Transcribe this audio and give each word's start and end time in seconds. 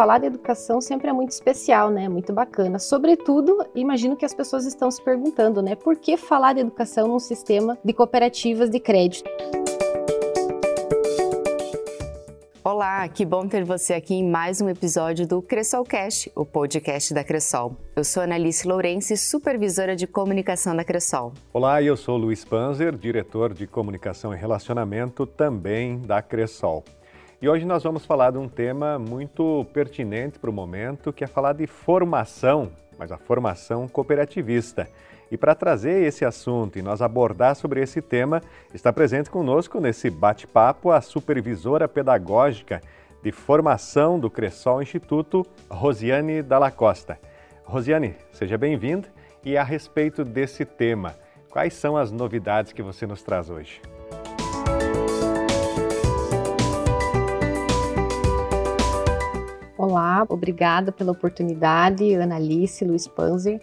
falar 0.00 0.16
de 0.16 0.24
educação 0.24 0.80
sempre 0.80 1.10
é 1.10 1.12
muito 1.12 1.32
especial, 1.32 1.90
né? 1.90 2.08
Muito 2.08 2.32
bacana. 2.32 2.78
Sobretudo, 2.78 3.62
imagino 3.74 4.16
que 4.16 4.24
as 4.24 4.32
pessoas 4.32 4.64
estão 4.64 4.90
se 4.90 5.04
perguntando, 5.04 5.60
né? 5.60 5.74
Por 5.74 5.94
que 5.94 6.16
falar 6.16 6.54
de 6.54 6.60
educação 6.60 7.06
num 7.06 7.18
sistema 7.18 7.76
de 7.84 7.92
cooperativas 7.92 8.70
de 8.70 8.80
crédito? 8.80 9.28
Olá, 12.64 13.06
que 13.08 13.26
bom 13.26 13.46
ter 13.46 13.62
você 13.62 13.92
aqui 13.92 14.14
em 14.14 14.26
mais 14.26 14.62
um 14.62 14.70
episódio 14.70 15.28
do 15.28 15.42
Cressolcast, 15.42 16.32
o 16.34 16.46
podcast 16.46 17.12
da 17.12 17.22
Cressol. 17.22 17.76
Eu 17.94 18.02
sou 18.02 18.22
Analice 18.22 18.66
Lourenço, 18.66 19.14
supervisora 19.18 19.94
de 19.94 20.06
comunicação 20.06 20.74
da 20.74 20.82
Cressol. 20.82 21.34
Olá, 21.52 21.82
eu 21.82 21.94
sou 21.94 22.16
Luiz 22.16 22.42
Panzer, 22.42 22.96
diretor 22.96 23.52
de 23.52 23.66
comunicação 23.66 24.32
e 24.32 24.36
relacionamento 24.38 25.26
também 25.26 25.98
da 25.98 26.22
Cressol. 26.22 26.84
E 27.42 27.48
hoje 27.48 27.64
nós 27.64 27.82
vamos 27.82 28.04
falar 28.04 28.32
de 28.32 28.36
um 28.36 28.46
tema 28.46 28.98
muito 28.98 29.64
pertinente 29.72 30.38
para 30.38 30.50
o 30.50 30.52
momento, 30.52 31.10
que 31.10 31.24
é 31.24 31.26
falar 31.26 31.54
de 31.54 31.66
formação, 31.66 32.70
mas 32.98 33.10
a 33.10 33.16
formação 33.16 33.88
cooperativista. 33.88 34.86
E 35.30 35.38
para 35.38 35.54
trazer 35.54 36.02
esse 36.02 36.22
assunto 36.22 36.78
e 36.78 36.82
nós 36.82 37.00
abordar 37.00 37.56
sobre 37.56 37.80
esse 37.80 38.02
tema, 38.02 38.42
está 38.74 38.92
presente 38.92 39.30
conosco 39.30 39.80
nesse 39.80 40.10
bate-papo 40.10 40.90
a 40.90 41.00
supervisora 41.00 41.88
pedagógica 41.88 42.82
de 43.22 43.32
formação 43.32 44.20
do 44.20 44.28
Cressol 44.28 44.82
Instituto, 44.82 45.46
Rosiane 45.70 46.42
Dalla 46.42 46.70
Costa. 46.70 47.18
Rosiane, 47.64 48.16
seja 48.32 48.58
bem-vinda 48.58 49.08
e 49.42 49.56
a 49.56 49.64
respeito 49.64 50.26
desse 50.26 50.66
tema, 50.66 51.14
quais 51.48 51.72
são 51.72 51.96
as 51.96 52.10
novidades 52.10 52.72
que 52.74 52.82
você 52.82 53.06
nos 53.06 53.22
traz 53.22 53.48
hoje? 53.48 53.80
Olá, 59.90 60.24
obrigada 60.28 60.92
pela 60.92 61.10
oportunidade, 61.10 62.14
Analice, 62.14 62.84
Luiz 62.84 63.08
Panzer. 63.08 63.60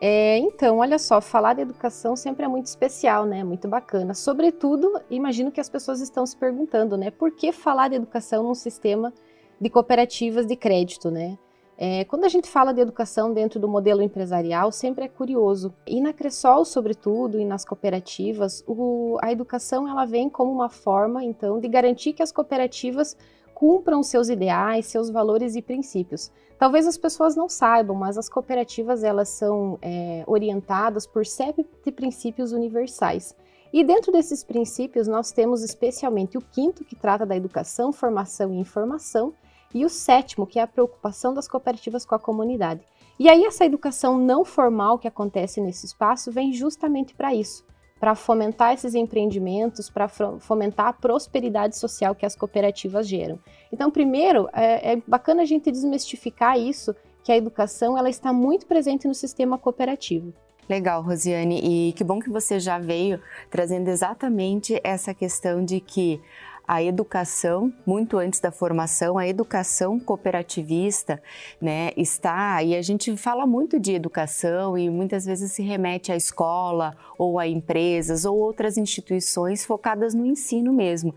É, 0.00 0.38
então, 0.38 0.78
olha 0.78 0.98
só, 0.98 1.20
falar 1.20 1.52
de 1.52 1.60
educação 1.60 2.16
sempre 2.16 2.46
é 2.46 2.48
muito 2.48 2.64
especial, 2.64 3.26
né? 3.26 3.44
Muito 3.44 3.68
bacana. 3.68 4.14
Sobretudo, 4.14 4.98
imagino 5.10 5.52
que 5.52 5.60
as 5.60 5.68
pessoas 5.68 6.00
estão 6.00 6.24
se 6.24 6.34
perguntando, 6.34 6.96
né? 6.96 7.10
Por 7.10 7.32
que 7.32 7.52
falar 7.52 7.88
de 7.88 7.96
educação 7.96 8.44
num 8.44 8.54
sistema 8.54 9.12
de 9.60 9.68
cooperativas 9.68 10.46
de 10.46 10.56
crédito, 10.56 11.10
né? 11.10 11.36
É, 11.76 12.02
quando 12.06 12.24
a 12.24 12.28
gente 12.28 12.48
fala 12.48 12.72
de 12.72 12.80
educação 12.80 13.34
dentro 13.34 13.60
do 13.60 13.68
modelo 13.68 14.00
empresarial, 14.00 14.72
sempre 14.72 15.04
é 15.04 15.08
curioso. 15.08 15.74
E 15.86 16.00
na 16.00 16.14
Cressol, 16.14 16.64
sobretudo, 16.64 17.38
e 17.38 17.44
nas 17.44 17.66
cooperativas, 17.66 18.64
o, 18.66 19.18
a 19.20 19.30
educação 19.30 19.86
ela 19.86 20.06
vem 20.06 20.30
como 20.30 20.50
uma 20.50 20.70
forma, 20.70 21.22
então, 21.22 21.60
de 21.60 21.68
garantir 21.68 22.14
que 22.14 22.22
as 22.22 22.32
cooperativas 22.32 23.14
cumpram 23.58 24.04
seus 24.04 24.28
ideais, 24.28 24.86
seus 24.86 25.10
valores 25.10 25.56
e 25.56 25.60
princípios. 25.60 26.30
Talvez 26.56 26.86
as 26.86 26.96
pessoas 26.96 27.34
não 27.34 27.48
saibam, 27.48 27.96
mas 27.96 28.16
as 28.16 28.28
cooperativas 28.28 29.02
elas 29.02 29.30
são 29.30 29.76
é, 29.82 30.22
orientadas 30.28 31.08
por 31.08 31.26
sete 31.26 31.66
princípios 31.90 32.52
universais. 32.52 33.34
E 33.72 33.82
dentro 33.82 34.12
desses 34.12 34.44
princípios 34.44 35.08
nós 35.08 35.32
temos 35.32 35.64
especialmente 35.64 36.38
o 36.38 36.40
quinto 36.40 36.84
que 36.84 36.94
trata 36.94 37.26
da 37.26 37.36
educação, 37.36 37.92
formação 37.92 38.54
e 38.54 38.60
informação, 38.60 39.34
e 39.74 39.84
o 39.84 39.88
sétimo 39.88 40.46
que 40.46 40.60
é 40.60 40.62
a 40.62 40.68
preocupação 40.68 41.34
das 41.34 41.48
cooperativas 41.48 42.06
com 42.06 42.14
a 42.14 42.18
comunidade. 42.20 42.86
E 43.18 43.28
aí 43.28 43.44
essa 43.44 43.64
educação 43.64 44.16
não 44.16 44.44
formal 44.44 45.00
que 45.00 45.08
acontece 45.08 45.60
nesse 45.60 45.84
espaço 45.84 46.30
vem 46.30 46.52
justamente 46.52 47.12
para 47.12 47.34
isso 47.34 47.66
para 47.98 48.14
fomentar 48.14 48.74
esses 48.74 48.94
empreendimentos, 48.94 49.90
para 49.90 50.08
fomentar 50.08 50.86
a 50.86 50.92
prosperidade 50.92 51.76
social 51.76 52.14
que 52.14 52.24
as 52.24 52.36
cooperativas 52.36 53.06
geram. 53.06 53.38
Então, 53.72 53.90
primeiro, 53.90 54.48
é, 54.52 54.92
é, 54.92 55.02
bacana 55.06 55.42
a 55.42 55.46
gente 55.46 55.70
desmistificar 55.70 56.58
isso, 56.58 56.94
que 57.24 57.32
a 57.32 57.36
educação 57.36 57.98
ela 57.98 58.08
está 58.08 58.32
muito 58.32 58.66
presente 58.66 59.06
no 59.06 59.14
sistema 59.14 59.58
cooperativo. 59.58 60.32
Legal, 60.68 61.02
Rosiane, 61.02 61.60
e 61.62 61.92
que 61.94 62.04
bom 62.04 62.20
que 62.20 62.28
você 62.28 62.60
já 62.60 62.78
veio 62.78 63.20
trazendo 63.50 63.88
exatamente 63.88 64.78
essa 64.84 65.14
questão 65.14 65.64
de 65.64 65.80
que 65.80 66.20
a 66.68 66.82
educação, 66.82 67.72
muito 67.86 68.18
antes 68.18 68.40
da 68.40 68.52
formação, 68.52 69.16
a 69.16 69.26
educação 69.26 69.98
cooperativista, 69.98 71.22
né, 71.58 71.92
está, 71.96 72.62
e 72.62 72.76
a 72.76 72.82
gente 72.82 73.16
fala 73.16 73.46
muito 73.46 73.80
de 73.80 73.94
educação 73.94 74.76
e 74.76 74.90
muitas 74.90 75.24
vezes 75.24 75.50
se 75.52 75.62
remete 75.62 76.12
à 76.12 76.16
escola 76.16 76.94
ou 77.16 77.38
a 77.38 77.48
empresas 77.48 78.26
ou 78.26 78.36
outras 78.36 78.76
instituições 78.76 79.64
focadas 79.64 80.12
no 80.12 80.26
ensino 80.26 80.70
mesmo. 80.70 81.14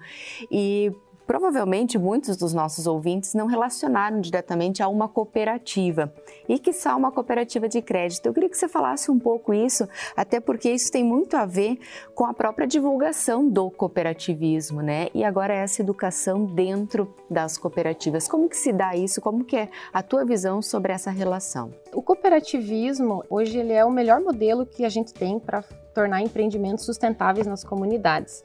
E 0.50 0.94
Provavelmente 1.32 1.98
muitos 1.98 2.36
dos 2.36 2.54
nossos 2.54 2.86
ouvintes 2.86 3.34
não 3.34 3.46
relacionaram 3.46 4.20
diretamente 4.20 4.84
a 4.84 4.90
uma 4.90 5.08
cooperativa 5.08 6.14
e 6.50 6.60
que 6.60 6.74
só 6.74 6.98
uma 6.98 7.10
cooperativa 7.10 7.70
de 7.70 7.82
crédito. 7.82 8.26
Eu 8.26 8.34
queria 8.34 8.50
que 8.50 8.58
você 8.58 8.68
falasse 8.68 9.10
um 9.10 9.18
pouco 9.18 9.54
isso, 9.54 9.88
até 10.14 10.42
porque 10.42 10.70
isso 10.70 10.92
tem 10.92 11.06
muito 11.06 11.38
a 11.38 11.46
ver 11.46 11.80
com 12.14 12.26
a 12.26 12.34
própria 12.34 12.68
divulgação 12.68 13.48
do 13.48 13.72
cooperativismo, 13.72 14.82
né? 14.82 15.08
E 15.14 15.24
agora 15.24 15.54
essa 15.54 15.82
educação 15.82 16.44
dentro 16.44 17.16
das 17.30 17.58
cooperativas. 17.58 18.28
Como 18.28 18.50
que 18.50 18.58
se 18.58 18.74
dá 18.74 18.94
isso? 18.94 19.22
Como 19.22 19.46
que 19.46 19.56
é 19.56 19.70
a 19.94 20.04
tua 20.04 20.26
visão 20.26 20.62
sobre 20.62 20.92
essa 20.92 21.12
relação? 21.12 21.74
O 21.94 22.02
cooperativismo 22.02 23.24
hoje 23.30 23.58
ele 23.58 23.72
é 23.72 23.86
o 23.86 23.90
melhor 23.90 24.20
modelo 24.20 24.66
que 24.66 24.84
a 24.84 24.90
gente 24.90 25.14
tem 25.14 25.40
para 25.40 25.64
tornar 25.94 26.22
empreendimentos 26.22 26.84
sustentáveis 26.84 27.48
nas 27.48 27.64
comunidades. 27.64 28.44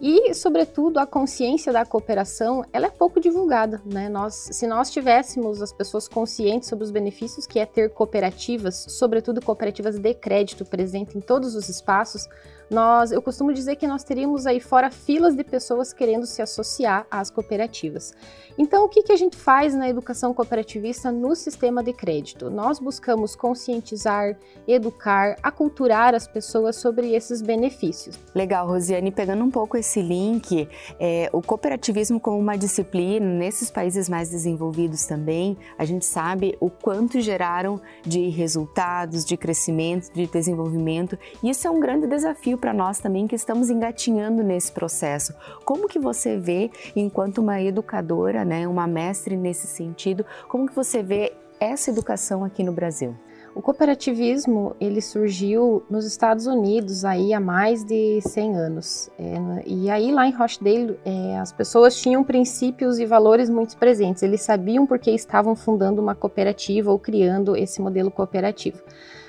E, 0.00 0.34
sobretudo, 0.34 0.98
a 0.98 1.06
consciência 1.06 1.72
da 1.72 1.84
cooperação, 1.84 2.62
ela 2.72 2.86
é 2.86 2.90
pouco 2.90 3.18
divulgada, 3.18 3.80
né? 3.84 4.08
Nós, 4.08 4.48
se 4.52 4.66
nós 4.66 4.90
tivéssemos 4.90 5.62
as 5.62 5.72
pessoas 5.72 6.06
conscientes 6.06 6.68
sobre 6.68 6.84
os 6.84 6.90
benefícios 6.90 7.46
que 7.46 7.58
é 7.58 7.64
ter 7.64 7.90
cooperativas, 7.90 8.86
sobretudo 8.90 9.40
cooperativas 9.40 9.98
de 9.98 10.12
crédito 10.12 10.64
presente 10.66 11.16
em 11.16 11.20
todos 11.20 11.54
os 11.54 11.70
espaços, 11.70 12.28
nós, 12.70 13.12
eu 13.12 13.22
costumo 13.22 13.52
dizer 13.52 13.76
que 13.76 13.86
nós 13.86 14.02
teríamos 14.02 14.46
aí 14.46 14.60
fora 14.60 14.90
filas 14.90 15.36
de 15.36 15.44
pessoas 15.44 15.92
querendo 15.92 16.26
se 16.26 16.42
associar 16.42 17.06
às 17.10 17.30
cooperativas. 17.30 18.12
Então, 18.58 18.84
o 18.84 18.88
que, 18.88 19.02
que 19.02 19.12
a 19.12 19.16
gente 19.16 19.36
faz 19.36 19.74
na 19.74 19.88
educação 19.88 20.32
cooperativista 20.32 21.12
no 21.12 21.34
sistema 21.34 21.82
de 21.82 21.92
crédito? 21.92 22.50
Nós 22.50 22.78
buscamos 22.78 23.36
conscientizar, 23.36 24.36
educar, 24.66 25.36
aculturar 25.42 26.14
as 26.14 26.26
pessoas 26.26 26.76
sobre 26.76 27.14
esses 27.14 27.42
benefícios. 27.42 28.18
Legal, 28.34 28.66
Rosiane, 28.66 29.10
pegando 29.10 29.44
um 29.44 29.50
pouco 29.50 29.76
esse 29.76 30.00
link, 30.00 30.68
é, 30.98 31.28
o 31.32 31.42
cooperativismo 31.42 32.18
como 32.18 32.38
uma 32.38 32.56
disciplina, 32.56 33.26
nesses 33.26 33.70
países 33.70 34.08
mais 34.08 34.30
desenvolvidos 34.30 35.04
também, 35.04 35.56
a 35.78 35.84
gente 35.84 36.06
sabe 36.06 36.56
o 36.58 36.70
quanto 36.70 37.20
geraram 37.20 37.80
de 38.02 38.28
resultados, 38.28 39.24
de 39.24 39.36
crescimento, 39.36 40.12
de 40.12 40.26
desenvolvimento, 40.26 41.18
isso 41.42 41.68
é 41.68 41.70
um 41.70 41.78
grande 41.78 42.06
desafio 42.06 42.55
para 42.56 42.72
nós 42.72 42.98
também 42.98 43.26
que 43.26 43.34
estamos 43.34 43.70
engatinhando 43.70 44.42
nesse 44.42 44.72
processo. 44.72 45.34
Como 45.64 45.88
que 45.88 45.98
você 45.98 46.36
vê, 46.36 46.70
enquanto 46.94 47.38
uma 47.38 47.60
educadora, 47.60 48.44
né, 48.44 48.66
uma 48.66 48.86
mestre 48.86 49.36
nesse 49.36 49.66
sentido, 49.66 50.24
como 50.48 50.66
que 50.66 50.74
você 50.74 51.02
vê 51.02 51.32
essa 51.60 51.90
educação 51.90 52.44
aqui 52.44 52.62
no 52.62 52.72
Brasil? 52.72 53.16
O 53.56 53.62
cooperativismo 53.62 54.76
ele 54.78 55.00
surgiu 55.00 55.82
nos 55.88 56.04
Estados 56.04 56.46
Unidos 56.46 57.06
aí 57.06 57.32
há 57.32 57.40
mais 57.40 57.82
de 57.82 58.20
100 58.20 58.54
anos. 58.54 59.10
É, 59.18 59.62
e 59.64 59.88
aí 59.88 60.12
lá 60.12 60.26
em 60.28 60.30
Rochdale 60.30 61.00
é, 61.02 61.38
as 61.38 61.52
pessoas 61.52 61.98
tinham 61.98 62.22
princípios 62.22 62.98
e 62.98 63.06
valores 63.06 63.48
muito 63.48 63.74
presentes. 63.78 64.22
Eles 64.22 64.42
sabiam 64.42 64.86
porque 64.86 65.10
estavam 65.10 65.56
fundando 65.56 66.02
uma 66.02 66.14
cooperativa 66.14 66.90
ou 66.90 66.98
criando 66.98 67.56
esse 67.56 67.80
modelo 67.80 68.10
cooperativo. 68.10 68.82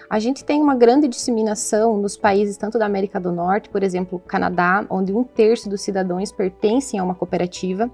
A 0.09 0.19
gente 0.19 0.45
tem 0.45 0.62
uma 0.62 0.73
grande 0.73 1.06
disseminação 1.06 1.97
nos 1.97 2.16
países 2.16 2.56
tanto 2.56 2.79
da 2.79 2.85
América 2.85 3.19
do 3.19 3.31
Norte, 3.31 3.69
por 3.69 3.84
exemplo, 3.84 4.19
Canadá, 4.19 4.85
onde 4.90 5.13
um 5.13 5.23
terço 5.23 5.69
dos 5.69 5.81
cidadãos 5.81 6.31
pertencem 6.31 6.97
a 6.97 7.03
uma 7.03 7.14
cooperativa, 7.14 7.91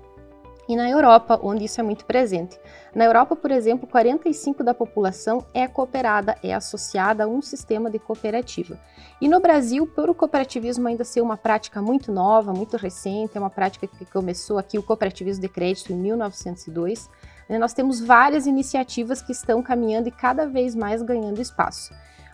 e 0.67 0.75
na 0.77 0.89
Europa, 0.89 1.39
onde 1.43 1.65
isso 1.65 1.81
é 1.81 1.83
muito 1.83 2.05
presente. 2.05 2.57
Na 2.95 3.03
Europa, 3.03 3.35
por 3.35 3.51
exemplo, 3.51 3.87
45% 3.87 4.63
da 4.63 4.73
população 4.73 5.45
é 5.53 5.67
cooperada, 5.67 6.37
é 6.41 6.53
associada 6.53 7.25
a 7.25 7.27
um 7.27 7.41
sistema 7.41 7.89
de 7.89 7.99
cooperativa. 7.99 8.79
E 9.19 9.27
no 9.27 9.41
Brasil, 9.41 9.85
por 9.85 10.09
o 10.09 10.15
cooperativismo 10.15 10.87
ainda 10.87 11.03
ser 11.03 11.21
uma 11.21 11.35
prática 11.35 11.81
muito 11.81 12.11
nova, 12.11 12.53
muito 12.53 12.77
recente, 12.77 13.35
é 13.35 13.39
uma 13.39 13.49
prática 13.49 13.87
que 13.87 14.05
começou 14.05 14.57
aqui 14.57 14.77
o 14.77 14.83
cooperativismo 14.83 15.41
de 15.41 15.49
crédito 15.49 15.91
em 15.91 15.97
1902, 15.97 17.09
né, 17.49 17.57
nós 17.57 17.73
temos 17.73 17.99
várias 17.99 18.47
iniciativas 18.47 19.21
que 19.21 19.33
estão 19.33 19.61
caminhando 19.61 20.07
e 20.07 20.11
cada 20.11 20.47
vez 20.47 20.75
mais 20.75 21.01
ganhando 21.01 21.41
espaço. 21.41 21.93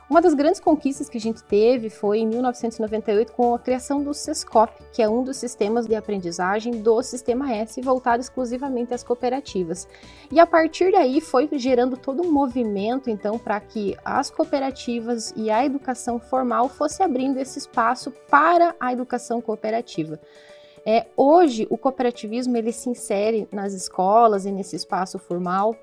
Uma 0.10 0.22
das 0.22 0.34
grandes 0.34 0.60
conquistas 0.60 1.08
que 1.08 1.20
a 1.20 1.22
gente 1.22 1.44
teve 1.44 1.88
foi 1.88 2.18
em 2.18 2.28
1998 2.28 3.32
com 3.32 3.54
a 3.54 3.60
criação 3.60 4.02
do 4.02 4.12
SESCOP, 4.12 4.74
que 4.92 5.04
é 5.04 5.08
um 5.08 5.24
dos 5.24 5.38
sistemas 5.38 5.86
de 5.86 5.94
aprendizagem 5.94 6.82
do 6.82 7.04
Sistema 7.04 7.54
S 7.54 7.80
voltado 7.80 8.20
exclusivamente 8.20 8.92
às 8.92 9.04
cooperativas. 9.04 9.88
E 10.32 10.40
a 10.40 10.48
partir 10.48 10.92
daí 10.92 11.22
foi 11.22 11.48
gerando 11.54 11.96
todo 11.96 12.24
um 12.24 12.32
movimento 12.32 13.08
então 13.08 13.38
para 13.38 13.60
que 13.60 13.96
as 14.04 14.32
cooperativas 14.32 15.32
e 15.36 15.52
a 15.52 15.64
educação 15.64 16.20
formal 16.20 16.68
fosse 16.68 17.04
abrindo 17.04 17.38
esse 17.38 17.60
espaço 17.60 18.10
para 18.32 18.76
a 18.80 18.92
educação 18.92 19.40
cooperativa. 19.40 20.20
É, 20.84 21.06
hoje, 21.16 21.68
o 21.70 21.78
cooperativismo 21.78 22.58
ele 22.58 22.72
se 22.72 22.90
insere 22.90 23.48
nas 23.52 23.74
escolas 23.74 24.48
e 24.48 24.52
nesse 24.52 24.76
espaço 24.76 25.20
formal. 25.20 25.76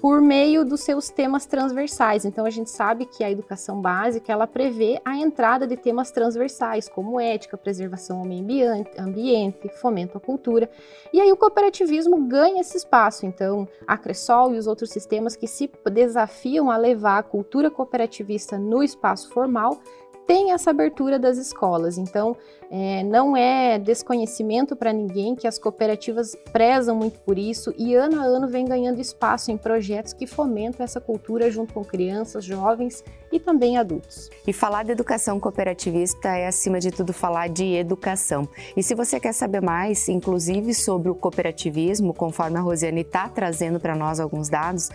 Por 0.00 0.20
meio 0.20 0.64
dos 0.64 0.80
seus 0.80 1.10
temas 1.10 1.44
transversais. 1.44 2.24
Então 2.24 2.46
a 2.46 2.50
gente 2.50 2.70
sabe 2.70 3.04
que 3.04 3.22
a 3.22 3.30
educação 3.30 3.80
básica 3.80 4.32
ela 4.32 4.46
prevê 4.46 5.00
a 5.04 5.16
entrada 5.16 5.66
de 5.66 5.76
temas 5.76 6.10
transversais 6.10 6.88
como 6.88 7.20
ética, 7.20 7.56
preservação 7.56 8.18
ao 8.20 8.24
meio 8.24 8.86
ambiente, 8.98 9.68
fomento 9.80 10.16
à 10.16 10.20
cultura. 10.20 10.70
E 11.12 11.20
aí 11.20 11.30
o 11.30 11.36
cooperativismo 11.36 12.26
ganha 12.26 12.60
esse 12.60 12.76
espaço. 12.76 13.26
Então 13.26 13.68
a 13.86 13.98
Cressol 13.98 14.54
e 14.54 14.58
os 14.58 14.66
outros 14.66 14.90
sistemas 14.90 15.36
que 15.36 15.46
se 15.46 15.70
desafiam 15.92 16.70
a 16.70 16.76
levar 16.76 17.18
a 17.18 17.22
cultura 17.22 17.70
cooperativista 17.70 18.58
no 18.58 18.82
espaço 18.82 19.30
formal 19.30 19.80
tem 20.26 20.52
essa 20.52 20.70
abertura 20.70 21.18
das 21.18 21.38
escolas. 21.38 21.98
Então, 21.98 22.36
é, 22.70 23.02
não 23.02 23.36
é 23.36 23.80
desconhecimento 23.80 24.76
para 24.76 24.92
ninguém 24.92 25.34
que 25.34 25.48
as 25.48 25.58
cooperativas 25.58 26.36
prezam 26.52 26.94
muito 26.94 27.18
por 27.20 27.36
isso 27.36 27.74
e 27.76 27.96
ano 27.96 28.20
a 28.20 28.22
ano 28.22 28.46
vem 28.46 28.64
ganhando 28.64 29.00
espaço 29.00 29.50
em 29.50 29.56
projetos 29.56 30.12
que 30.12 30.24
fomentam 30.24 30.84
essa 30.84 31.00
cultura 31.00 31.50
junto 31.50 31.74
com 31.74 31.84
crianças, 31.84 32.44
jovens 32.44 33.02
e 33.32 33.40
também 33.40 33.76
adultos. 33.76 34.30
E 34.46 34.52
falar 34.52 34.84
de 34.84 34.92
educação 34.92 35.40
cooperativista 35.40 36.28
é, 36.28 36.46
acima 36.46 36.78
de 36.78 36.92
tudo, 36.92 37.12
falar 37.12 37.48
de 37.48 37.74
educação. 37.74 38.48
E 38.76 38.82
se 38.84 38.94
você 38.94 39.18
quer 39.18 39.32
saber 39.32 39.60
mais, 39.60 40.08
inclusive 40.08 40.72
sobre 40.72 41.10
o 41.10 41.14
cooperativismo, 41.14 42.14
conforme 42.14 42.56
a 42.56 42.60
Rosiane 42.60 43.00
está 43.00 43.28
trazendo 43.28 43.80
para 43.80 43.96
nós 43.96 44.20
alguns 44.20 44.48
dados, 44.48 44.90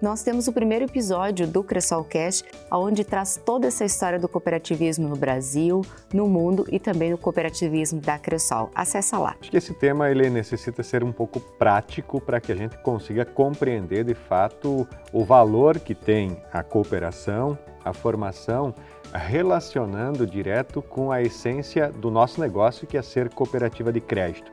nós 0.00 0.22
temos 0.22 0.48
o 0.48 0.52
primeiro 0.52 0.86
episódio 0.86 1.46
do 1.46 1.62
Cressolcast, 1.62 2.44
onde 2.70 3.04
traz 3.04 3.38
toda 3.44 3.66
essa 3.66 3.84
história 3.84 4.18
do 4.18 4.28
cooperativismo 4.28 5.08
no 5.08 5.16
Brasil, 5.16 5.82
no 6.12 6.26
mundo 6.26 6.66
e 6.70 6.78
também 6.78 7.10
no 7.10 7.18
cooperativismo 7.18 8.00
da 8.00 8.18
Cressol. 8.18 8.70
Acesse 8.74 9.14
lá. 9.14 9.36
Acho 9.40 9.50
que 9.50 9.56
esse 9.56 9.74
tema 9.74 10.10
ele 10.10 10.30
necessita 10.30 10.82
ser 10.82 11.04
um 11.04 11.12
pouco 11.12 11.38
prático 11.38 12.20
para 12.20 12.40
que 12.40 12.50
a 12.50 12.56
gente 12.56 12.78
consiga 12.78 13.24
compreender 13.24 14.04
de 14.04 14.14
fato 14.14 14.88
o 15.12 15.24
valor 15.24 15.78
que 15.78 15.94
tem 15.94 16.36
a 16.52 16.62
cooperação, 16.62 17.58
a 17.84 17.92
formação, 17.92 18.74
relacionando 19.12 20.26
direto 20.26 20.80
com 20.80 21.12
a 21.12 21.20
essência 21.20 21.90
do 21.90 22.10
nosso 22.10 22.40
negócio, 22.40 22.86
que 22.86 22.96
é 22.96 23.02
ser 23.02 23.28
cooperativa 23.30 23.92
de 23.92 24.00
crédito. 24.00 24.50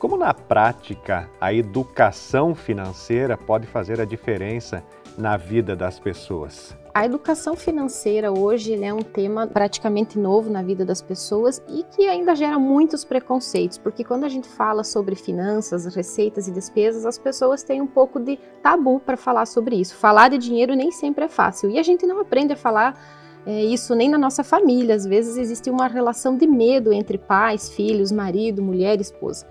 Como 0.00 0.16
na 0.16 0.32
prática 0.32 1.28
a 1.38 1.52
educação 1.52 2.54
financeira 2.54 3.36
pode 3.36 3.66
fazer 3.66 4.00
a 4.00 4.06
diferença 4.06 4.82
na 5.18 5.36
vida 5.36 5.76
das 5.76 6.00
pessoas? 6.00 6.74
A 6.94 7.04
educação 7.04 7.54
financeira 7.54 8.32
hoje 8.32 8.82
é 8.82 8.94
um 8.94 9.02
tema 9.02 9.46
praticamente 9.46 10.18
novo 10.18 10.48
na 10.48 10.62
vida 10.62 10.86
das 10.86 11.02
pessoas 11.02 11.62
e 11.68 11.84
que 11.84 12.08
ainda 12.08 12.34
gera 12.34 12.58
muitos 12.58 13.04
preconceitos, 13.04 13.76
porque 13.76 14.02
quando 14.02 14.24
a 14.24 14.28
gente 14.30 14.48
fala 14.48 14.82
sobre 14.84 15.14
finanças, 15.14 15.94
receitas 15.94 16.48
e 16.48 16.50
despesas, 16.50 17.04
as 17.04 17.18
pessoas 17.18 17.62
têm 17.62 17.82
um 17.82 17.86
pouco 17.86 18.18
de 18.18 18.38
tabu 18.62 19.00
para 19.00 19.18
falar 19.18 19.44
sobre 19.44 19.76
isso. 19.76 19.94
Falar 19.94 20.30
de 20.30 20.38
dinheiro 20.38 20.74
nem 20.74 20.90
sempre 20.90 21.26
é 21.26 21.28
fácil 21.28 21.68
e 21.68 21.78
a 21.78 21.82
gente 21.82 22.06
não 22.06 22.20
aprende 22.20 22.54
a 22.54 22.56
falar 22.56 23.19
é, 23.46 23.64
isso 23.64 23.94
nem 23.94 24.08
na 24.08 24.18
nossa 24.18 24.44
família. 24.44 24.94
Às 24.94 25.06
vezes 25.06 25.36
existe 25.36 25.70
uma 25.70 25.86
relação 25.86 26.36
de 26.36 26.46
medo 26.46 26.92
entre 26.92 27.18
pais, 27.18 27.70
filhos, 27.70 28.12
marido, 28.12 28.62
mulher, 28.62 29.00
esposa. 29.00 29.46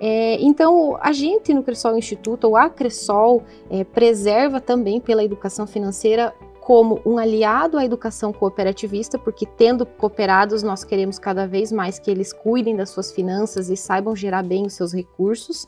É, 0.00 0.40
então, 0.40 0.98
a 1.00 1.12
gente 1.12 1.52
no 1.52 1.62
Cressol 1.62 1.96
Instituto, 1.96 2.48
ou 2.48 2.56
a 2.56 2.68
Cressol, 2.68 3.42
é, 3.70 3.84
preserva 3.84 4.60
também 4.60 5.00
pela 5.00 5.24
educação 5.24 5.66
financeira 5.66 6.34
como 6.60 7.00
um 7.06 7.16
aliado 7.16 7.78
à 7.78 7.84
educação 7.84 8.30
cooperativista, 8.30 9.18
porque 9.18 9.46
tendo 9.46 9.86
cooperados, 9.86 10.62
nós 10.62 10.84
queremos 10.84 11.18
cada 11.18 11.46
vez 11.46 11.72
mais 11.72 11.98
que 11.98 12.10
eles 12.10 12.30
cuidem 12.30 12.76
das 12.76 12.90
suas 12.90 13.10
finanças 13.10 13.70
e 13.70 13.76
saibam 13.76 14.14
gerar 14.14 14.42
bem 14.42 14.66
os 14.66 14.74
seus 14.74 14.92
recursos. 14.92 15.66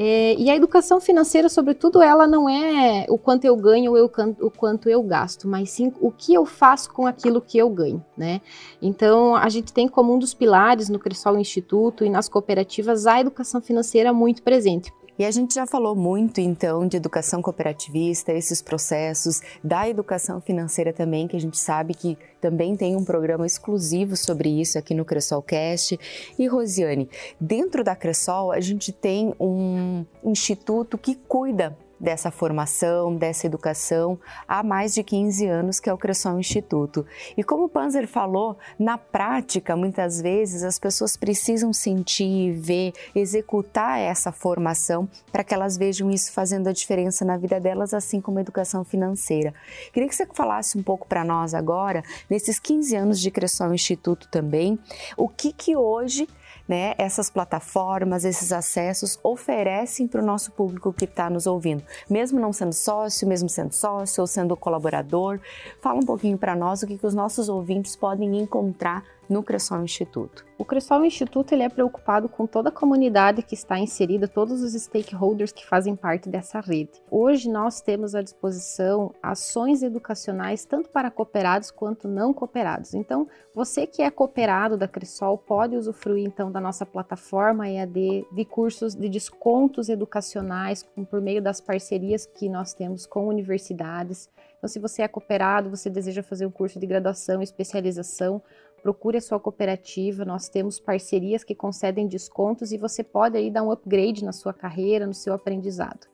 É, 0.00 0.36
e 0.38 0.48
a 0.48 0.54
educação 0.54 1.00
financeira, 1.00 1.48
sobretudo, 1.48 2.00
ela 2.00 2.24
não 2.24 2.48
é 2.48 3.04
o 3.08 3.18
quanto 3.18 3.44
eu 3.44 3.56
ganho 3.56 3.96
ou 3.96 4.08
o 4.40 4.48
quanto 4.48 4.88
eu 4.88 5.02
gasto, 5.02 5.48
mas 5.48 5.70
sim 5.70 5.92
o 6.00 6.12
que 6.12 6.32
eu 6.32 6.46
faço 6.46 6.92
com 6.92 7.04
aquilo 7.04 7.40
que 7.40 7.58
eu 7.58 7.68
ganho, 7.68 8.04
né? 8.16 8.40
Então, 8.80 9.34
a 9.34 9.48
gente 9.48 9.72
tem 9.72 9.88
como 9.88 10.14
um 10.14 10.18
dos 10.20 10.32
pilares 10.32 10.88
no 10.88 11.00
Cressol 11.00 11.36
Instituto 11.36 12.04
e 12.04 12.08
nas 12.08 12.28
cooperativas 12.28 13.08
a 13.08 13.20
educação 13.20 13.60
financeira 13.60 14.12
muito 14.12 14.40
presente. 14.40 14.92
E 15.18 15.24
a 15.24 15.30
gente 15.32 15.54
já 15.54 15.66
falou 15.66 15.96
muito 15.96 16.40
então 16.40 16.86
de 16.86 16.96
educação 16.96 17.42
cooperativista, 17.42 18.32
esses 18.32 18.62
processos, 18.62 19.42
da 19.64 19.88
educação 19.88 20.40
financeira 20.40 20.92
também, 20.92 21.26
que 21.26 21.36
a 21.36 21.40
gente 21.40 21.58
sabe 21.58 21.92
que 21.92 22.16
também 22.40 22.76
tem 22.76 22.94
um 22.94 23.04
programa 23.04 23.44
exclusivo 23.44 24.16
sobre 24.16 24.48
isso 24.48 24.78
aqui 24.78 24.94
no 24.94 25.04
Cressolcast. 25.04 25.98
E 26.38 26.46
Rosiane, 26.46 27.10
dentro 27.40 27.82
da 27.82 27.96
Cressol 27.96 28.52
a 28.52 28.60
gente 28.60 28.92
tem 28.92 29.34
um 29.40 30.06
instituto 30.22 30.96
que 30.96 31.16
cuida 31.16 31.76
dessa 32.00 32.30
formação, 32.30 33.14
dessa 33.14 33.46
educação 33.46 34.18
há 34.46 34.62
mais 34.62 34.94
de 34.94 35.02
15 35.02 35.46
anos, 35.46 35.80
que 35.80 35.90
é 35.90 35.92
o 35.92 35.98
Cressol 35.98 36.38
Instituto. 36.38 37.04
E 37.36 37.42
como 37.42 37.64
o 37.64 37.68
Panzer 37.68 38.06
falou, 38.06 38.56
na 38.78 38.96
prática, 38.96 39.76
muitas 39.76 40.20
vezes 40.20 40.62
as 40.62 40.78
pessoas 40.78 41.16
precisam 41.16 41.72
sentir, 41.72 42.52
ver, 42.52 42.92
executar 43.14 43.98
essa 43.98 44.32
formação 44.32 45.08
para 45.32 45.44
que 45.44 45.54
elas 45.54 45.76
vejam 45.76 46.10
isso 46.10 46.32
fazendo 46.32 46.68
a 46.68 46.72
diferença 46.72 47.24
na 47.24 47.36
vida 47.36 47.60
delas, 47.60 47.92
assim 47.92 48.20
como 48.20 48.38
a 48.38 48.42
educação 48.42 48.84
financeira. 48.84 49.54
Queria 49.92 50.08
que 50.08 50.14
você 50.14 50.26
falasse 50.32 50.78
um 50.78 50.82
pouco 50.82 51.06
para 51.06 51.24
nós 51.24 51.54
agora, 51.54 52.02
nesses 52.28 52.58
15 52.58 52.96
anos 52.96 53.20
de 53.20 53.30
Cressol 53.30 53.74
Instituto 53.74 54.28
também, 54.28 54.78
o 55.16 55.28
que 55.28 55.52
que 55.52 55.76
hoje 55.76 56.28
né, 56.68 56.94
essas 56.98 57.30
plataformas, 57.30 58.24
esses 58.24 58.52
acessos 58.52 59.18
oferecem 59.22 60.06
para 60.06 60.22
o 60.22 60.24
nosso 60.24 60.52
público 60.52 60.92
que 60.92 61.06
está 61.06 61.30
nos 61.30 61.46
ouvindo, 61.46 61.82
mesmo 62.08 62.38
não 62.38 62.52
sendo 62.52 62.74
sócio, 62.74 63.26
mesmo 63.26 63.48
sendo 63.48 63.72
sócio 63.72 64.20
ou 64.20 64.26
sendo 64.26 64.54
colaborador. 64.56 65.40
Fala 65.80 65.98
um 65.98 66.06
pouquinho 66.06 66.36
para 66.36 66.54
nós 66.54 66.82
o 66.82 66.86
que, 66.86 66.98
que 66.98 67.06
os 67.06 67.14
nossos 67.14 67.48
ouvintes 67.48 67.96
podem 67.96 68.38
encontrar 68.38 69.02
no 69.28 69.42
Cressol 69.42 69.82
Instituto. 69.82 70.44
O 70.58 70.64
Cressol 70.64 71.04
Instituto 71.04 71.52
ele 71.52 71.62
é 71.62 71.68
preocupado 71.68 72.28
com 72.28 72.46
toda 72.46 72.68
a 72.70 72.72
comunidade 72.72 73.42
que 73.42 73.54
está 73.54 73.78
inserida, 73.78 74.26
todos 74.26 74.62
os 74.62 74.72
stakeholders 74.72 75.52
que 75.52 75.64
fazem 75.64 75.94
parte 75.94 76.28
dessa 76.28 76.60
rede. 76.60 76.90
Hoje 77.10 77.48
nós 77.48 77.80
temos 77.80 78.14
à 78.14 78.22
disposição 78.22 79.14
ações 79.22 79.82
educacionais 79.82 80.64
tanto 80.64 80.88
para 80.90 81.10
cooperados 81.10 81.70
quanto 81.70 82.08
não 82.08 82.32
cooperados. 82.32 82.94
Então, 82.94 83.28
você 83.54 83.86
que 83.86 84.02
é 84.02 84.10
cooperado 84.10 84.76
da 84.76 84.88
Cressol 84.88 85.38
pode 85.38 85.76
usufruir 85.76 86.26
então 86.26 86.50
da 86.50 86.60
nossa 86.60 86.84
plataforma 86.84 87.68
EAD 87.68 88.26
de 88.32 88.44
cursos 88.44 88.94
de 88.94 89.08
descontos 89.08 89.88
educacionais 89.88 90.82
por 91.10 91.20
meio 91.20 91.40
das 91.40 91.60
parcerias 91.60 92.26
que 92.26 92.48
nós 92.48 92.74
temos 92.74 93.06
com 93.06 93.28
universidades. 93.28 94.28
Então, 94.58 94.68
se 94.68 94.80
você 94.80 95.02
é 95.02 95.08
cooperado, 95.08 95.70
você 95.70 95.88
deseja 95.88 96.22
fazer 96.22 96.44
um 96.44 96.50
curso 96.50 96.80
de 96.80 96.86
graduação, 96.86 97.40
especialização, 97.40 98.42
procure 98.82 99.18
a 99.18 99.20
sua 99.20 99.38
cooperativa, 99.40 100.24
nós 100.24 100.48
temos 100.48 100.78
parcerias 100.80 101.44
que 101.44 101.54
concedem 101.54 102.06
descontos 102.06 102.72
e 102.72 102.78
você 102.78 103.02
pode 103.02 103.36
aí 103.36 103.50
dar 103.50 103.62
um 103.62 103.70
upgrade 103.70 104.24
na 104.24 104.32
sua 104.32 104.52
carreira, 104.52 105.06
no 105.06 105.14
seu 105.14 105.34
aprendizado. 105.34 106.06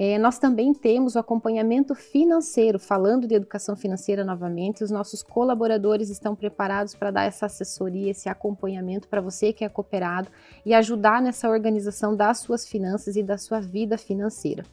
É, 0.00 0.16
nós 0.16 0.38
também 0.38 0.72
temos 0.72 1.16
o 1.16 1.18
acompanhamento 1.18 1.92
financeiro, 1.92 2.78
falando 2.78 3.26
de 3.26 3.34
educação 3.34 3.74
financeira 3.74 4.24
novamente, 4.24 4.84
os 4.84 4.92
nossos 4.92 5.24
colaboradores 5.24 6.08
estão 6.08 6.36
preparados 6.36 6.94
para 6.94 7.10
dar 7.10 7.24
essa 7.24 7.46
assessoria, 7.46 8.12
esse 8.12 8.28
acompanhamento 8.28 9.08
para 9.08 9.20
você 9.20 9.52
que 9.52 9.64
é 9.64 9.68
cooperado 9.68 10.28
e 10.64 10.72
ajudar 10.72 11.20
nessa 11.20 11.48
organização 11.48 12.14
das 12.14 12.38
suas 12.38 12.66
finanças 12.66 13.16
e 13.16 13.24
da 13.24 13.36
sua 13.36 13.60
vida 13.60 13.98
financeira. 13.98 14.64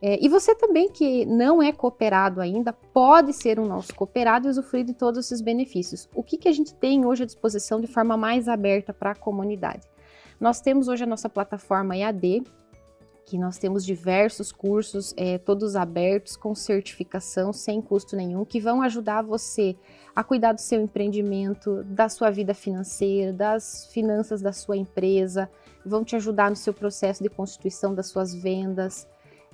É, 0.00 0.24
e 0.24 0.28
você 0.28 0.54
também 0.54 0.88
que 0.88 1.26
não 1.26 1.62
é 1.62 1.72
cooperado 1.72 2.40
ainda, 2.40 2.72
pode 2.72 3.32
ser 3.32 3.58
um 3.58 3.66
nosso 3.66 3.94
cooperado 3.94 4.46
e 4.46 4.50
usufruir 4.50 4.84
de 4.84 4.94
todos 4.94 5.26
esses 5.26 5.40
benefícios. 5.40 6.08
O 6.14 6.22
que, 6.22 6.36
que 6.36 6.48
a 6.48 6.52
gente 6.52 6.72
tem 6.74 7.04
hoje 7.04 7.24
à 7.24 7.26
disposição 7.26 7.80
de 7.80 7.88
forma 7.88 8.16
mais 8.16 8.48
aberta 8.48 8.94
para 8.94 9.10
a 9.10 9.14
comunidade? 9.16 9.88
Nós 10.40 10.60
temos 10.60 10.86
hoje 10.86 11.02
a 11.02 11.06
nossa 11.06 11.28
plataforma 11.28 11.96
EAD, 11.96 12.44
que 13.26 13.36
nós 13.36 13.58
temos 13.58 13.84
diversos 13.84 14.50
cursos, 14.50 15.12
é, 15.16 15.36
todos 15.36 15.76
abertos, 15.76 16.34
com 16.34 16.54
certificação, 16.54 17.52
sem 17.52 17.82
custo 17.82 18.16
nenhum, 18.16 18.42
que 18.44 18.58
vão 18.58 18.80
ajudar 18.80 19.22
você 19.22 19.76
a 20.16 20.24
cuidar 20.24 20.52
do 20.52 20.60
seu 20.60 20.80
empreendimento, 20.80 21.84
da 21.84 22.08
sua 22.08 22.30
vida 22.30 22.54
financeira, 22.54 23.32
das 23.32 23.86
finanças 23.92 24.40
da 24.40 24.52
sua 24.52 24.78
empresa, 24.78 25.50
vão 25.84 26.04
te 26.04 26.16
ajudar 26.16 26.48
no 26.48 26.56
seu 26.56 26.72
processo 26.72 27.22
de 27.22 27.28
constituição 27.28 27.94
das 27.94 28.06
suas 28.06 28.34
vendas, 28.34 29.06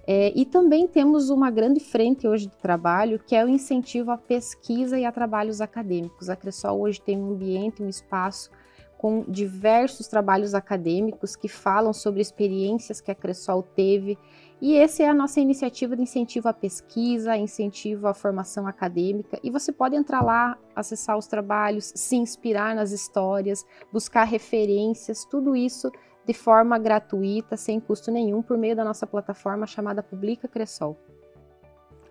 é, 0.06 0.32
e 0.34 0.44
também 0.44 0.86
temos 0.86 1.30
uma 1.30 1.50
grande 1.50 1.80
frente 1.80 2.28
hoje 2.28 2.46
de 2.46 2.56
trabalho, 2.56 3.18
que 3.18 3.34
é 3.34 3.44
o 3.44 3.48
incentivo 3.48 4.10
à 4.10 4.18
pesquisa 4.18 4.98
e 4.98 5.04
a 5.04 5.12
trabalhos 5.12 5.60
acadêmicos. 5.60 6.28
A 6.28 6.36
Cressol 6.36 6.80
hoje 6.80 7.00
tem 7.00 7.18
um 7.18 7.32
ambiente, 7.32 7.82
um 7.82 7.88
espaço 7.88 8.50
com 8.98 9.24
diversos 9.28 10.06
trabalhos 10.06 10.54
acadêmicos 10.54 11.36
que 11.36 11.48
falam 11.48 11.92
sobre 11.92 12.20
experiências 12.20 13.00
que 13.00 13.10
a 13.10 13.14
Cressol 13.14 13.62
teve. 13.62 14.18
E 14.60 14.76
essa 14.76 15.02
é 15.02 15.08
a 15.08 15.14
nossa 15.14 15.40
iniciativa 15.40 15.96
de 15.96 16.02
incentivo 16.02 16.48
à 16.48 16.52
pesquisa, 16.52 17.36
incentivo 17.36 18.06
à 18.06 18.14
formação 18.14 18.66
acadêmica. 18.66 19.38
E 19.42 19.50
você 19.50 19.72
pode 19.72 19.96
entrar 19.96 20.22
lá, 20.22 20.56
acessar 20.74 21.18
os 21.18 21.26
trabalhos, 21.26 21.92
se 21.94 22.16
inspirar 22.16 22.74
nas 22.74 22.92
histórias, 22.92 23.64
buscar 23.92 24.24
referências, 24.24 25.24
tudo 25.24 25.54
isso 25.54 25.90
de 26.26 26.32
forma 26.34 26.78
gratuita, 26.78 27.56
sem 27.56 27.78
custo 27.78 28.10
nenhum, 28.10 28.42
por 28.42 28.56
meio 28.56 28.74
da 28.74 28.84
nossa 28.84 29.06
plataforma 29.06 29.66
chamada 29.66 30.02
Publica 30.02 30.48
Cressol. 30.48 30.98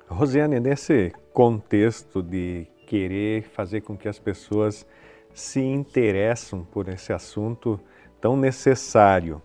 Rosiane, 0.07 0.59
nesse 0.59 1.11
contexto 1.33 2.21
de 2.21 2.67
querer 2.85 3.43
fazer 3.43 3.81
com 3.81 3.97
que 3.97 4.07
as 4.07 4.19
pessoas 4.19 4.85
se 5.33 5.59
interessem 5.59 6.63
por 6.71 6.87
esse 6.89 7.11
assunto 7.11 7.79
tão 8.21 8.37
necessário, 8.37 9.41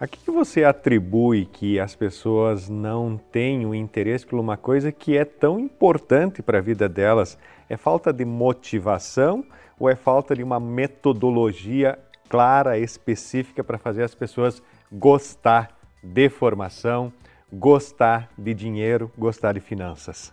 a 0.00 0.06
que 0.08 0.28
você 0.32 0.64
atribui 0.64 1.46
que 1.46 1.78
as 1.78 1.94
pessoas 1.94 2.68
não 2.68 3.16
têm 3.16 3.64
o 3.64 3.72
interesse 3.72 4.26
por 4.26 4.40
uma 4.40 4.56
coisa 4.56 4.90
que 4.90 5.16
é 5.16 5.24
tão 5.24 5.60
importante 5.60 6.42
para 6.42 6.58
a 6.58 6.60
vida 6.60 6.88
delas? 6.88 7.38
É 7.68 7.76
falta 7.76 8.12
de 8.12 8.24
motivação 8.24 9.44
ou 9.78 9.88
é 9.88 9.94
falta 9.94 10.34
de 10.34 10.42
uma 10.42 10.58
metodologia 10.58 11.96
clara, 12.32 12.78
específica 12.78 13.62
para 13.62 13.76
fazer 13.76 14.02
as 14.02 14.14
pessoas 14.14 14.62
gostar 14.90 15.78
de 16.02 16.30
formação, 16.30 17.12
gostar 17.52 18.30
de 18.38 18.54
dinheiro, 18.54 19.12
gostar 19.18 19.52
de 19.52 19.60
finanças? 19.60 20.32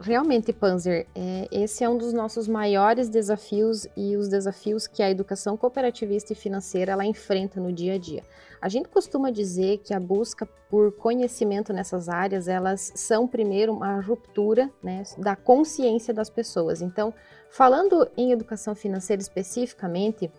Realmente, 0.00 0.52
Panzer, 0.52 1.08
é, 1.12 1.48
esse 1.50 1.82
é 1.82 1.88
um 1.88 1.98
dos 1.98 2.12
nossos 2.12 2.46
maiores 2.46 3.08
desafios 3.08 3.84
e 3.96 4.16
os 4.16 4.28
desafios 4.28 4.86
que 4.86 5.02
a 5.02 5.10
educação 5.10 5.56
cooperativista 5.56 6.32
e 6.32 6.36
financeira 6.36 6.92
ela 6.92 7.04
enfrenta 7.04 7.60
no 7.60 7.72
dia 7.72 7.94
a 7.94 7.98
dia. 7.98 8.22
A 8.62 8.68
gente 8.68 8.88
costuma 8.88 9.30
dizer 9.30 9.78
que 9.78 9.92
a 9.92 9.98
busca 9.98 10.46
por 10.70 10.92
conhecimento 10.92 11.72
nessas 11.72 12.08
áreas 12.08 12.46
elas 12.46 12.92
são 12.94 13.26
primeiro 13.26 13.72
uma 13.72 14.00
ruptura 14.00 14.70
né, 14.80 15.02
da 15.18 15.34
consciência 15.34 16.14
das 16.14 16.30
pessoas. 16.30 16.80
Então, 16.80 17.12
falando 17.50 18.08
em 18.16 18.30
educação 18.30 18.74
financeira 18.74 19.20
especificamente, 19.20 20.30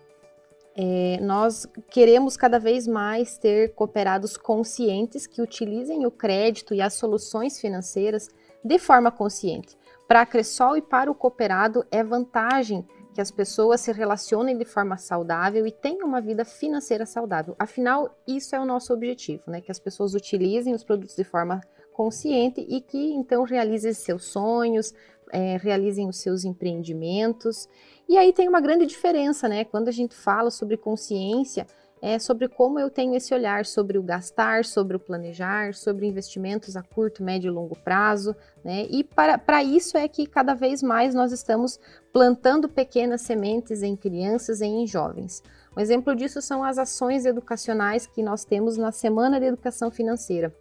é, 0.74 1.18
nós 1.20 1.66
queremos 1.90 2.36
cada 2.36 2.58
vez 2.58 2.86
mais 2.86 3.36
ter 3.36 3.74
cooperados 3.74 4.36
conscientes 4.36 5.26
que 5.26 5.42
utilizem 5.42 6.06
o 6.06 6.10
crédito 6.10 6.74
e 6.74 6.80
as 6.80 6.94
soluções 6.94 7.60
financeiras 7.60 8.28
de 8.64 8.78
forma 8.78 9.10
consciente. 9.10 9.76
Para 10.08 10.22
a 10.22 10.26
Cressol 10.26 10.76
e 10.76 10.82
para 10.82 11.10
o 11.10 11.14
cooperado, 11.14 11.84
é 11.90 12.02
vantagem 12.02 12.86
que 13.14 13.20
as 13.20 13.30
pessoas 13.30 13.80
se 13.80 13.92
relacionem 13.92 14.56
de 14.56 14.64
forma 14.64 14.96
saudável 14.96 15.66
e 15.66 15.72
tenham 15.72 16.06
uma 16.06 16.20
vida 16.20 16.44
financeira 16.44 17.04
saudável. 17.04 17.54
Afinal, 17.58 18.10
isso 18.26 18.56
é 18.56 18.60
o 18.60 18.64
nosso 18.64 18.92
objetivo, 18.92 19.50
né? 19.50 19.60
Que 19.60 19.70
as 19.70 19.78
pessoas 19.78 20.14
utilizem 20.14 20.74
os 20.74 20.82
produtos 20.82 21.14
de 21.14 21.24
forma 21.24 21.60
consciente 21.92 22.64
e 22.66 22.80
que 22.80 23.12
então 23.12 23.44
realizem 23.44 23.92
seus 23.92 24.24
sonhos, 24.24 24.94
é, 25.30 25.56
realizem 25.58 26.08
os 26.08 26.18
seus 26.18 26.44
empreendimentos. 26.44 27.68
E 28.12 28.18
aí 28.18 28.30
tem 28.30 28.46
uma 28.46 28.60
grande 28.60 28.84
diferença, 28.84 29.48
né? 29.48 29.64
Quando 29.64 29.88
a 29.88 29.90
gente 29.90 30.14
fala 30.14 30.50
sobre 30.50 30.76
consciência, 30.76 31.66
é 32.02 32.18
sobre 32.18 32.46
como 32.46 32.78
eu 32.78 32.90
tenho 32.90 33.14
esse 33.14 33.32
olhar 33.32 33.64
sobre 33.64 33.96
o 33.96 34.02
gastar, 34.02 34.66
sobre 34.66 34.94
o 34.94 35.00
planejar, 35.00 35.72
sobre 35.72 36.06
investimentos 36.06 36.76
a 36.76 36.82
curto, 36.82 37.22
médio 37.22 37.48
e 37.48 37.50
longo 37.50 37.74
prazo, 37.74 38.36
né? 38.62 38.86
E 38.90 39.02
para 39.02 39.64
isso 39.64 39.96
é 39.96 40.06
que 40.08 40.26
cada 40.26 40.52
vez 40.52 40.82
mais 40.82 41.14
nós 41.14 41.32
estamos 41.32 41.80
plantando 42.12 42.68
pequenas 42.68 43.22
sementes 43.22 43.82
em 43.82 43.96
crianças 43.96 44.60
e 44.60 44.66
em 44.66 44.86
jovens. 44.86 45.42
Um 45.74 45.80
exemplo 45.80 46.14
disso 46.14 46.42
são 46.42 46.62
as 46.62 46.76
ações 46.76 47.24
educacionais 47.24 48.06
que 48.06 48.22
nós 48.22 48.44
temos 48.44 48.76
na 48.76 48.92
Semana 48.92 49.40
de 49.40 49.46
Educação 49.46 49.90
Financeira 49.90 50.54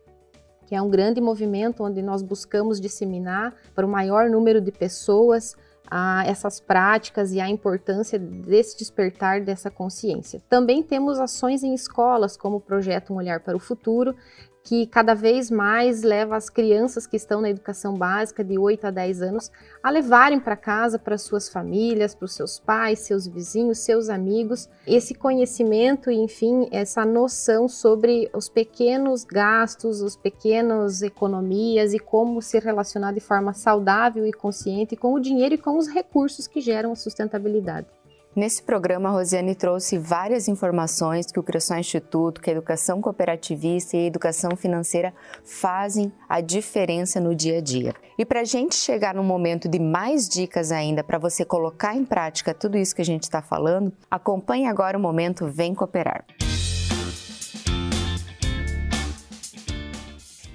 que 0.71 0.75
é 0.75 0.81
um 0.81 0.89
grande 0.89 1.19
movimento 1.19 1.83
onde 1.83 2.01
nós 2.01 2.21
buscamos 2.21 2.79
disseminar 2.79 3.53
para 3.75 3.85
o 3.85 3.89
maior 3.89 4.29
número 4.29 4.61
de 4.61 4.71
pessoas 4.71 5.53
a 5.93 6.23
essas 6.25 6.61
práticas 6.61 7.33
e 7.33 7.41
a 7.41 7.49
importância 7.49 8.17
desse 8.17 8.77
despertar 8.77 9.41
dessa 9.41 9.69
consciência. 9.69 10.41
Também 10.47 10.81
temos 10.81 11.19
ações 11.19 11.63
em 11.63 11.73
escolas, 11.73 12.37
como 12.37 12.55
o 12.55 12.61
projeto 12.61 13.11
Um 13.11 13.17
Olhar 13.17 13.41
para 13.41 13.57
o 13.57 13.59
Futuro, 13.59 14.15
que 14.63 14.85
cada 14.85 15.13
vez 15.13 15.49
mais 15.49 16.03
leva 16.03 16.35
as 16.35 16.49
crianças 16.49 17.07
que 17.07 17.15
estão 17.15 17.41
na 17.41 17.49
educação 17.49 17.95
básica 17.95 18.43
de 18.43 18.57
8 18.57 18.87
a 18.87 18.91
10 18.91 19.21
anos 19.21 19.51
a 19.81 19.89
levarem 19.89 20.39
para 20.39 20.55
casa, 20.55 20.99
para 20.99 21.17
suas 21.17 21.49
famílias, 21.49 22.13
para 22.13 22.25
os 22.25 22.33
seus 22.33 22.59
pais, 22.59 22.99
seus 22.99 23.25
vizinhos, 23.27 23.79
seus 23.79 24.09
amigos, 24.09 24.69
esse 24.85 25.13
conhecimento 25.13 26.11
e, 26.11 26.15
enfim, 26.15 26.67
essa 26.71 27.03
noção 27.05 27.67
sobre 27.67 28.29
os 28.33 28.49
pequenos 28.49 29.23
gastos, 29.23 30.01
os 30.01 30.15
pequenos 30.15 31.01
economias 31.01 31.93
e 31.93 31.99
como 31.99 32.41
se 32.41 32.59
relacionar 32.59 33.13
de 33.13 33.19
forma 33.19 33.53
saudável 33.53 34.25
e 34.25 34.33
consciente 34.33 34.95
com 34.95 35.13
o 35.13 35.19
dinheiro 35.19 35.55
e 35.55 35.57
com 35.57 35.77
os 35.77 35.87
recursos 35.87 36.47
que 36.47 36.61
geram 36.61 36.91
a 36.91 36.95
sustentabilidade. 36.95 37.87
Nesse 38.33 38.63
programa, 38.63 39.09
a 39.09 39.11
Rosiane 39.11 39.53
trouxe 39.53 39.97
várias 39.97 40.47
informações 40.47 41.25
que 41.25 41.37
o 41.37 41.43
Cressol 41.43 41.79
Instituto, 41.79 42.39
que 42.39 42.49
a 42.49 42.53
educação 42.53 43.01
cooperativista 43.01 43.97
e 43.97 44.05
a 44.05 44.07
educação 44.07 44.55
financeira 44.55 45.13
fazem 45.43 46.13
a 46.29 46.39
diferença 46.39 47.19
no 47.19 47.35
dia 47.35 47.57
a 47.57 47.61
dia. 47.61 47.93
E 48.17 48.23
para 48.23 48.39
a 48.39 48.45
gente 48.45 48.73
chegar 48.75 49.13
num 49.13 49.23
momento 49.23 49.67
de 49.67 49.79
mais 49.79 50.29
dicas 50.29 50.71
ainda 50.71 51.03
para 51.03 51.17
você 51.17 51.43
colocar 51.43 51.93
em 51.93 52.05
prática 52.05 52.53
tudo 52.53 52.77
isso 52.77 52.95
que 52.95 53.01
a 53.01 53.05
gente 53.05 53.23
está 53.23 53.41
falando, 53.41 53.91
acompanhe 54.09 54.65
agora 54.65 54.97
o 54.97 55.01
momento 55.01 55.47
Vem 55.47 55.75
Cooperar. 55.75 56.23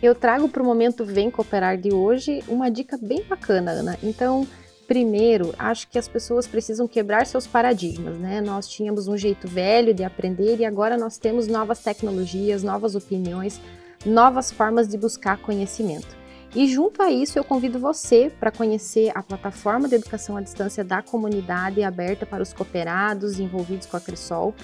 Eu 0.02 0.14
trago 0.14 0.48
para 0.48 0.62
o 0.62 0.64
momento 0.64 1.04
Vem 1.04 1.30
Cooperar 1.30 1.76
de 1.76 1.92
hoje 1.92 2.42
uma 2.48 2.70
dica 2.70 2.96
bem 2.96 3.22
bacana, 3.28 3.72
Ana. 3.72 3.98
Então, 4.02 4.46
Primeiro, 4.86 5.52
acho 5.58 5.88
que 5.88 5.98
as 5.98 6.06
pessoas 6.06 6.46
precisam 6.46 6.86
quebrar 6.86 7.26
seus 7.26 7.44
paradigmas, 7.44 8.16
né? 8.18 8.40
Nós 8.40 8.68
tínhamos 8.68 9.08
um 9.08 9.16
jeito 9.16 9.48
velho 9.48 9.92
de 9.92 10.04
aprender 10.04 10.60
e 10.60 10.64
agora 10.64 10.96
nós 10.96 11.18
temos 11.18 11.48
novas 11.48 11.80
tecnologias, 11.80 12.62
novas 12.62 12.94
opiniões, 12.94 13.60
novas 14.04 14.52
formas 14.52 14.86
de 14.86 14.96
buscar 14.96 15.38
conhecimento. 15.38 16.16
E 16.54 16.68
junto 16.68 17.02
a 17.02 17.10
isso, 17.10 17.36
eu 17.36 17.42
convido 17.42 17.80
você 17.80 18.30
para 18.38 18.52
conhecer 18.52 19.10
a 19.14 19.22
plataforma 19.22 19.88
de 19.88 19.96
educação 19.96 20.36
à 20.36 20.40
distância 20.40 20.84
da 20.84 21.02
comunidade 21.02 21.82
aberta 21.82 22.24
para 22.24 22.42
os 22.42 22.52
cooperados 22.52 23.40
envolvidos 23.40 23.86
com 23.86 23.96
a 23.96 24.00
Crisol. 24.00 24.54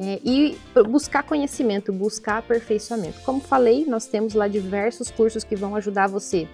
É, 0.00 0.20
e 0.24 0.56
buscar 0.88 1.24
conhecimento, 1.24 1.92
buscar 1.92 2.38
aperfeiçoamento. 2.38 3.20
Como 3.24 3.40
falei, 3.40 3.84
nós 3.84 4.06
temos 4.06 4.32
lá 4.32 4.46
diversos 4.46 5.10
cursos 5.10 5.42
que 5.42 5.56
vão 5.56 5.74
ajudar 5.74 6.06
você 6.06 6.46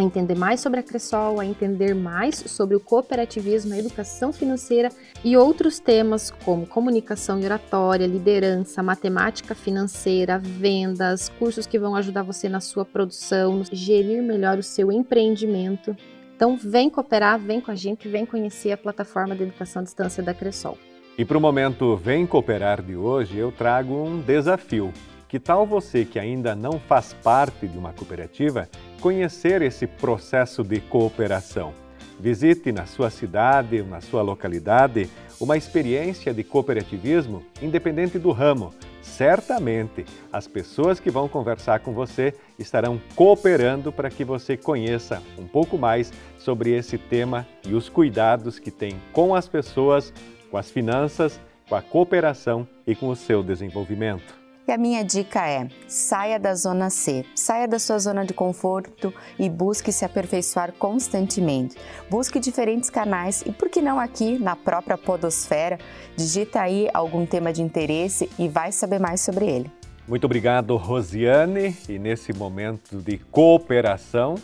a 0.00 0.02
entender 0.02 0.34
mais 0.34 0.60
sobre 0.60 0.80
a 0.80 0.82
Cressol, 0.82 1.40
a 1.40 1.46
entender 1.46 1.94
mais 1.94 2.36
sobre 2.36 2.76
o 2.76 2.80
cooperativismo, 2.80 3.72
a 3.72 3.78
educação 3.78 4.32
financeira 4.32 4.90
e 5.24 5.36
outros 5.36 5.78
temas 5.78 6.30
como 6.30 6.66
comunicação 6.66 7.40
e 7.40 7.44
oratória, 7.44 8.06
liderança, 8.06 8.82
matemática 8.82 9.54
financeira, 9.54 10.38
vendas, 10.38 11.28
cursos 11.38 11.66
que 11.66 11.78
vão 11.78 11.96
ajudar 11.96 12.22
você 12.22 12.48
na 12.48 12.60
sua 12.60 12.84
produção, 12.84 13.62
gerir 13.72 14.22
melhor 14.22 14.58
o 14.58 14.62
seu 14.62 14.92
empreendimento. 14.92 15.96
Então, 16.36 16.56
vem 16.56 16.90
cooperar, 16.90 17.38
vem 17.38 17.60
com 17.60 17.70
a 17.70 17.74
gente, 17.74 18.08
vem 18.08 18.26
conhecer 18.26 18.72
a 18.72 18.76
plataforma 18.76 19.34
de 19.34 19.44
educação 19.44 19.80
à 19.80 19.84
distância 19.84 20.22
da 20.22 20.34
Cressol. 20.34 20.76
E 21.16 21.24
para 21.24 21.38
o 21.38 21.40
momento 21.40 21.96
Vem 21.96 22.26
Cooperar 22.26 22.82
de 22.82 22.94
hoje, 22.94 23.38
eu 23.38 23.50
trago 23.50 23.94
um 23.94 24.20
desafio. 24.20 24.92
Que 25.28 25.40
tal 25.40 25.66
você 25.66 26.04
que 26.04 26.18
ainda 26.18 26.54
não 26.54 26.78
faz 26.78 27.14
parte 27.14 27.66
de 27.66 27.78
uma 27.78 27.92
cooperativa 27.92 28.68
conhecer 29.00 29.62
esse 29.62 29.86
processo 29.86 30.62
de 30.62 30.80
cooperação? 30.80 31.72
Visite 32.18 32.72
na 32.72 32.86
sua 32.86 33.10
cidade 33.10 33.82
na 33.82 34.00
sua 34.00 34.22
localidade 34.22 35.08
uma 35.38 35.56
experiência 35.56 36.32
de 36.32 36.42
cooperativismo 36.42 37.44
independente 37.60 38.18
do 38.18 38.32
ramo. 38.32 38.72
Certamente 39.02 40.04
as 40.32 40.48
pessoas 40.48 40.98
que 40.98 41.10
vão 41.10 41.28
conversar 41.28 41.80
com 41.80 41.92
você 41.92 42.34
estarão 42.58 43.00
cooperando 43.14 43.92
para 43.92 44.10
que 44.10 44.24
você 44.24 44.56
conheça 44.56 45.22
um 45.38 45.46
pouco 45.46 45.76
mais 45.76 46.12
sobre 46.38 46.72
esse 46.72 46.96
tema 46.96 47.46
e 47.66 47.74
os 47.74 47.88
cuidados 47.88 48.58
que 48.58 48.70
tem 48.70 49.00
com 49.12 49.34
as 49.34 49.46
pessoas, 49.46 50.12
com 50.50 50.56
as 50.56 50.70
finanças, 50.70 51.40
com 51.68 51.74
a 51.74 51.82
cooperação 51.82 52.66
e 52.86 52.94
com 52.94 53.08
o 53.08 53.16
seu 53.16 53.42
desenvolvimento. 53.42 54.45
E 54.68 54.72
a 54.72 54.76
minha 54.76 55.04
dica 55.04 55.48
é: 55.48 55.68
saia 55.86 56.40
da 56.40 56.52
zona 56.56 56.90
C, 56.90 57.24
saia 57.36 57.68
da 57.68 57.78
sua 57.78 58.00
zona 58.00 58.24
de 58.24 58.34
conforto 58.34 59.14
e 59.38 59.48
busque 59.48 59.92
se 59.92 60.04
aperfeiçoar 60.04 60.72
constantemente. 60.72 61.76
Busque 62.10 62.40
diferentes 62.40 62.90
canais 62.90 63.44
e, 63.46 63.52
por 63.52 63.68
que 63.68 63.80
não 63.80 64.00
aqui 64.00 64.40
na 64.40 64.56
própria 64.56 64.98
Podosfera? 64.98 65.78
Digita 66.16 66.62
aí 66.62 66.88
algum 66.92 67.24
tema 67.24 67.52
de 67.52 67.62
interesse 67.62 68.28
e 68.36 68.48
vai 68.48 68.72
saber 68.72 68.98
mais 68.98 69.20
sobre 69.20 69.46
ele. 69.46 69.70
Muito 70.08 70.24
obrigado, 70.24 70.76
Rosiane. 70.76 71.76
E 71.88 71.96
nesse 71.96 72.32
momento 72.32 72.96
de 73.00 73.18
cooperação, 73.18 74.34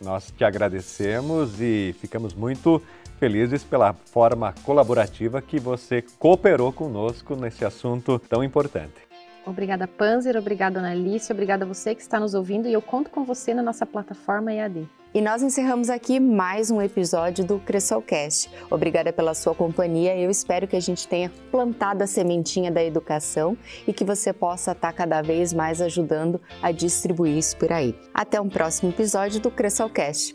nós 0.00 0.32
te 0.36 0.44
agradecemos 0.44 1.60
e 1.60 1.92
ficamos 2.00 2.34
muito 2.34 2.80
felizes 3.18 3.64
pela 3.64 3.92
forma 3.92 4.54
colaborativa 4.64 5.42
que 5.42 5.58
você 5.58 6.04
cooperou 6.20 6.72
conosco 6.72 7.34
nesse 7.34 7.64
assunto 7.64 8.20
tão 8.20 8.44
importante. 8.44 9.11
Obrigada, 9.44 9.88
Panzer. 9.88 10.36
Obrigada, 10.36 10.78
Analice. 10.78 11.32
Obrigada 11.32 11.64
a 11.64 11.68
você 11.68 11.94
que 11.94 12.02
está 12.02 12.20
nos 12.20 12.34
ouvindo 12.34 12.68
e 12.68 12.72
eu 12.72 12.82
conto 12.82 13.10
com 13.10 13.24
você 13.24 13.52
na 13.52 13.62
nossa 13.62 13.84
plataforma 13.84 14.52
EAD. 14.52 14.88
E 15.14 15.20
nós 15.20 15.42
encerramos 15.42 15.90
aqui 15.90 16.18
mais 16.18 16.70
um 16.70 16.80
episódio 16.80 17.44
do 17.44 17.58
Cressolcast. 17.58 18.50
Obrigada 18.70 19.12
pela 19.12 19.34
sua 19.34 19.54
companhia. 19.54 20.16
Eu 20.16 20.30
espero 20.30 20.66
que 20.66 20.76
a 20.76 20.80
gente 20.80 21.06
tenha 21.06 21.30
plantado 21.50 22.02
a 22.02 22.06
sementinha 22.06 22.70
da 22.70 22.82
educação 22.82 23.56
e 23.86 23.92
que 23.92 24.04
você 24.04 24.32
possa 24.32 24.72
estar 24.72 24.92
cada 24.94 25.20
vez 25.20 25.52
mais 25.52 25.82
ajudando 25.82 26.40
a 26.62 26.72
distribuir 26.72 27.36
isso 27.36 27.58
por 27.58 27.70
aí. 27.70 27.94
Até 28.14 28.40
um 28.40 28.48
próximo 28.48 28.90
episódio 28.90 29.38
do 29.38 29.50
Cressolcast. 29.50 30.34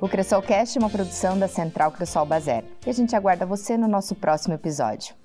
O 0.00 0.08
Cressolcast 0.08 0.78
é 0.78 0.80
uma 0.80 0.90
produção 0.90 1.36
da 1.38 1.48
Central 1.48 1.90
Cressol 1.90 2.26
Bazar 2.26 2.62
e 2.86 2.90
a 2.90 2.92
gente 2.92 3.16
aguarda 3.16 3.46
você 3.46 3.76
no 3.76 3.88
nosso 3.88 4.14
próximo 4.14 4.54
episódio. 4.54 5.21